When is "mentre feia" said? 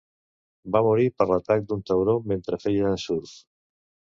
2.33-2.99